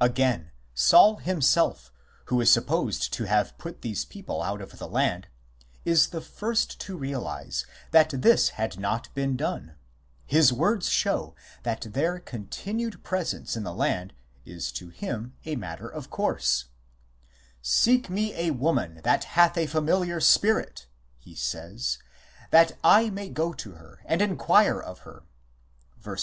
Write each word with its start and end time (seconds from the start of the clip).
Again, 0.00 0.52
Saul 0.72 1.16
him 1.16 1.42
self, 1.42 1.90
who 2.26 2.40
is 2.40 2.48
supposed 2.48 3.12
to 3.12 3.24
have 3.24 3.58
put 3.58 3.82
these 3.82 4.04
people 4.04 4.40
out 4.40 4.60
of 4.62 4.78
the 4.78 4.86
land, 4.86 5.26
is 5.84 6.10
the 6.10 6.20
first 6.20 6.78
to 6.82 6.96
realize 6.96 7.66
that 7.90 8.22
this 8.22 8.50
had 8.50 8.78
not 8.78 9.12
been 9.14 9.36
done; 9.36 9.74
his 10.26 10.52
words 10.52 10.88
show 10.88 11.34
that 11.64 11.80
their 11.90 12.20
continued 12.20 13.02
presence 13.02 13.56
in 13.56 13.64
the 13.64 13.74
land 13.74 14.14
is 14.44 14.70
to 14.70 14.90
him 14.90 15.34
a 15.44 15.56
matter 15.56 15.88
of 15.88 16.08
course:" 16.08 16.66
Seek 17.60 18.08
me 18.08 18.32
a 18.36 18.52
woman 18.52 19.00
that 19.02 19.24
hath 19.24 19.56
a 19.58 19.66
familiar 19.66 20.20
spirit," 20.20 20.86
he 21.18 21.34
says," 21.34 21.98
that 22.52 22.78
I 22.84 23.10
may 23.10 23.28
go 23.28 23.52
to 23.54 23.72
her, 23.72 24.02
and 24.04 24.22
enquire 24.22 24.80
of 24.80 25.00
her" 25.00 25.24
(verse 25.98 26.22